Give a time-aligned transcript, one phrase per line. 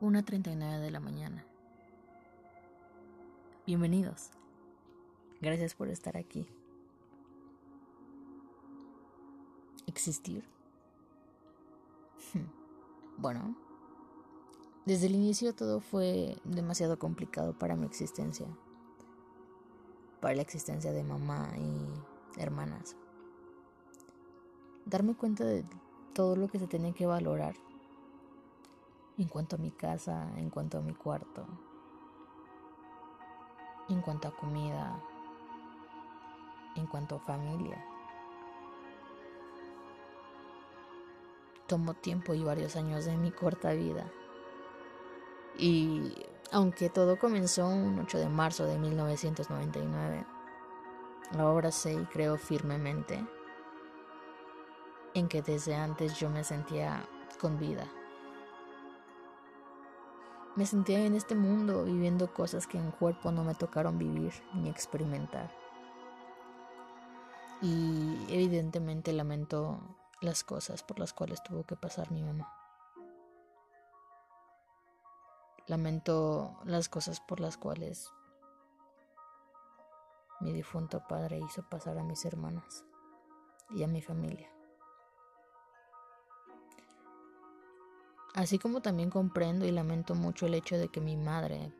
[0.00, 1.46] 1.39 de la mañana.
[3.66, 4.30] Bienvenidos.
[5.40, 6.46] Gracias por estar aquí.
[9.86, 10.44] Existir.
[13.18, 13.56] Bueno,
[14.84, 18.46] desde el inicio todo fue demasiado complicado para mi existencia,
[20.20, 22.94] para la existencia de mamá y hermanas.
[24.84, 25.64] Darme cuenta de
[26.12, 27.54] todo lo que se tenía que valorar
[29.18, 31.46] en cuanto a mi casa, en cuanto a mi cuarto,
[33.88, 35.00] en cuanto a comida,
[36.74, 37.82] en cuanto a familia.
[41.66, 44.10] Tomó tiempo y varios años de mi corta vida.
[45.58, 46.14] Y
[46.52, 50.26] aunque todo comenzó un 8 de marzo de 1999,
[51.38, 53.26] ahora sé y creo firmemente
[55.14, 57.08] en que desde antes yo me sentía
[57.40, 57.90] con vida.
[60.56, 64.70] Me sentía en este mundo viviendo cosas que en cuerpo no me tocaron vivir ni
[64.70, 65.52] experimentar.
[67.60, 69.78] Y evidentemente lamento
[70.22, 72.50] las cosas por las cuales tuvo que pasar mi mamá.
[75.66, 78.10] Lamento las cosas por las cuales
[80.40, 82.82] mi difunto padre hizo pasar a mis hermanas
[83.70, 84.55] y a mi familia.
[88.36, 91.72] Así como también comprendo y lamento mucho el hecho de que mi madre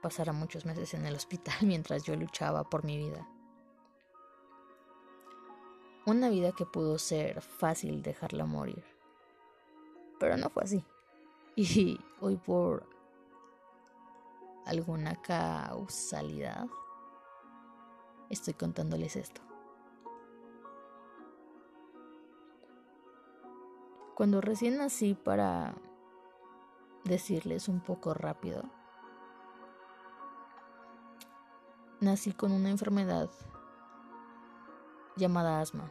[0.00, 3.28] pasara muchos meses en el hospital mientras yo luchaba por mi vida.
[6.06, 8.82] Una vida que pudo ser fácil dejarla morir.
[10.18, 10.84] Pero no fue así.
[11.56, 12.88] Y hoy por
[14.64, 16.68] alguna causalidad
[18.30, 19.42] estoy contándoles esto.
[24.14, 25.74] Cuando recién nací para
[27.04, 28.64] decirles un poco rápido.
[32.00, 33.28] Nací con una enfermedad
[35.16, 35.90] llamada asma.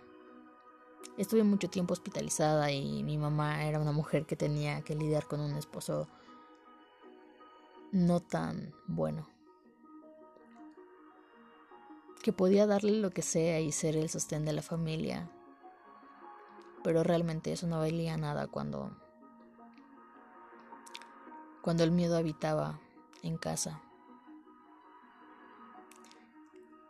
[1.18, 5.42] Estuve mucho tiempo hospitalizada y mi mamá era una mujer que tenía que lidiar con
[5.42, 6.08] un esposo
[7.92, 9.28] no tan bueno.
[12.22, 15.30] Que podía darle lo que sea y ser el sostén de la familia.
[16.84, 18.96] Pero realmente eso no valía nada cuando
[21.68, 22.80] cuando el miedo habitaba
[23.24, 23.82] en casa.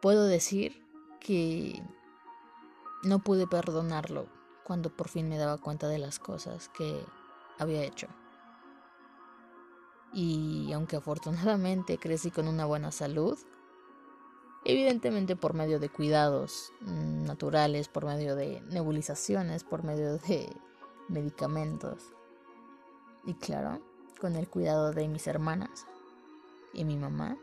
[0.04, 0.86] Puedo decir
[1.20, 1.82] que
[3.02, 4.28] no pude perdonarlo
[4.64, 7.04] cuando por fin me daba cuenta de las cosas que
[7.58, 8.06] había hecho.
[10.14, 13.36] Y aunque afortunadamente crecí con una buena salud,
[14.64, 20.56] evidentemente por medio de cuidados naturales, por medio de nebulizaciones, por medio de
[21.10, 22.14] medicamentos.
[23.26, 23.82] Y claro,
[24.20, 25.86] con el cuidado de mis hermanas
[26.74, 27.38] y mi mamá,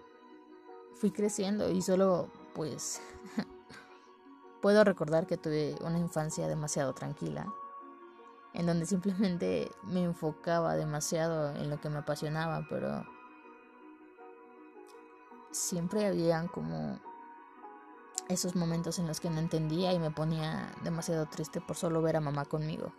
[0.95, 3.01] fui creciendo y solo pues
[4.63, 7.47] puedo recordar que tuve una infancia demasiado tranquila,
[8.53, 13.05] en donde simplemente me enfocaba demasiado en lo que me apasionaba, pero
[15.51, 17.01] siempre habían como
[18.29, 22.17] esos momentos en los que no entendía y me ponía demasiado triste por solo ver
[22.17, 22.93] a mamá conmigo.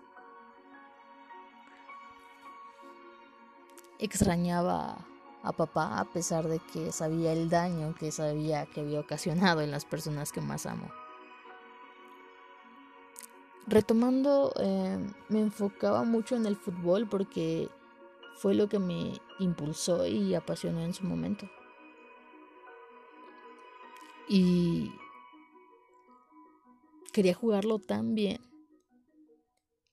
[4.06, 5.06] Extrañaba
[5.44, 9.72] a papá a pesar de que sabía el daño que sabía que había ocasionado en
[9.72, 10.90] las personas que más amo.
[13.68, 15.00] Retomando, eh,
[15.30, 17.70] me enfocaba mucho en el fútbol porque
[18.36, 21.50] fue lo que me impulsó y apasionó en su momento.
[24.28, 24.92] Y
[27.12, 28.42] quería jugarlo tan bien,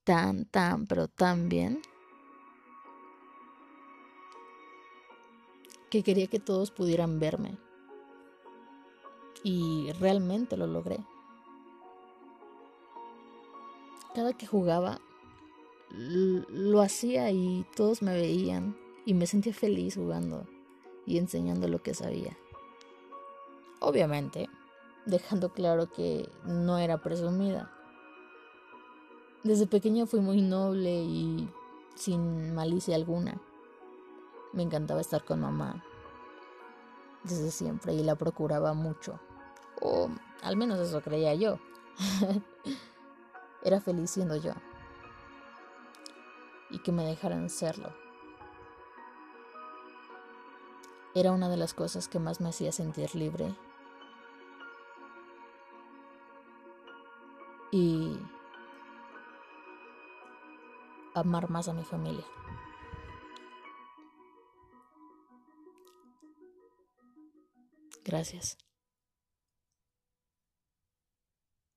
[0.04, 1.82] tan, tan, pero tan bien
[5.92, 7.58] que quería que todos pudieran verme.
[9.44, 11.04] Y realmente lo logré.
[14.14, 15.02] Cada que jugaba,
[15.90, 18.74] lo hacía y todos me veían
[19.04, 20.46] y me sentía feliz jugando
[21.04, 22.38] y enseñando lo que sabía.
[23.78, 24.48] Obviamente,
[25.04, 27.70] dejando claro que no era presumida.
[29.42, 31.50] Desde pequeña fui muy noble y
[31.96, 33.42] sin malicia alguna.
[34.52, 35.82] Me encantaba estar con mamá
[37.24, 39.18] desde siempre y la procuraba mucho.
[39.80, 40.10] O
[40.42, 41.58] al menos eso creía yo.
[43.62, 44.52] Era feliz siendo yo.
[46.70, 47.92] Y que me dejaran serlo.
[51.14, 53.54] Era una de las cosas que más me hacía sentir libre.
[57.70, 58.18] Y
[61.14, 62.24] amar más a mi familia.
[68.04, 68.56] Gracias.